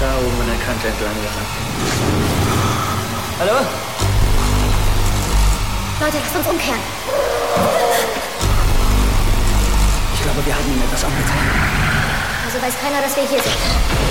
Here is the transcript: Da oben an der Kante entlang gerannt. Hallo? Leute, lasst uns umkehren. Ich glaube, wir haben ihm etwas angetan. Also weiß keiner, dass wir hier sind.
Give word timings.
Da 0.00 0.14
oben 0.16 0.40
an 0.40 0.46
der 0.46 0.64
Kante 0.64 0.86
entlang 0.86 1.14
gerannt. 1.22 1.52
Hallo? 3.40 3.66
Leute, 6.00 6.16
lasst 6.22 6.36
uns 6.36 6.46
umkehren. 6.46 6.80
Ich 10.14 10.22
glaube, 10.22 10.46
wir 10.46 10.54
haben 10.54 10.72
ihm 10.72 10.82
etwas 10.82 11.02
angetan. 11.02 11.38
Also 12.46 12.62
weiß 12.62 12.74
keiner, 12.80 13.02
dass 13.02 13.16
wir 13.16 13.24
hier 13.24 13.42
sind. 13.42 14.07